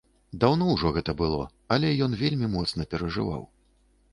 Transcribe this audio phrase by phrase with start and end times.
[0.43, 1.43] Даўно ўжо гэта было,
[1.75, 3.45] але ён вельмі моцна перажываў.